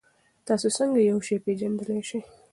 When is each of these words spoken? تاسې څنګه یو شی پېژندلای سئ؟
تاسې 0.47 0.67
څنګه 0.77 0.99
یو 1.09 1.17
شی 1.27 1.35
پېژندلای 1.45 2.01
سئ؟ 2.09 2.19